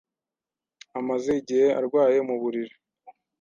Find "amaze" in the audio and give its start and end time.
0.99-1.29